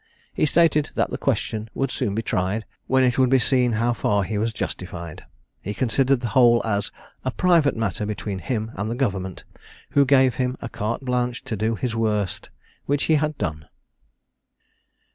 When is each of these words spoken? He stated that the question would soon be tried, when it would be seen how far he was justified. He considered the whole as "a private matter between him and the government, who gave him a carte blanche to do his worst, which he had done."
He 0.33 0.47
stated 0.47 0.89
that 0.95 1.11
the 1.11 1.17
question 1.19 1.69
would 1.75 1.91
soon 1.91 2.15
be 2.15 2.23
tried, 2.23 2.65
when 2.87 3.03
it 3.03 3.19
would 3.19 3.29
be 3.29 3.37
seen 3.37 3.73
how 3.73 3.93
far 3.93 4.23
he 4.23 4.39
was 4.39 4.51
justified. 4.51 5.25
He 5.61 5.75
considered 5.75 6.21
the 6.21 6.29
whole 6.29 6.59
as 6.65 6.89
"a 7.23 7.29
private 7.29 7.75
matter 7.77 8.03
between 8.07 8.39
him 8.39 8.71
and 8.73 8.89
the 8.89 8.95
government, 8.95 9.43
who 9.91 10.03
gave 10.05 10.37
him 10.37 10.57
a 10.59 10.69
carte 10.69 11.01
blanche 11.05 11.43
to 11.43 11.55
do 11.55 11.75
his 11.75 11.95
worst, 11.95 12.49
which 12.87 13.03
he 13.03 13.13
had 13.13 13.37
done." 13.37 13.67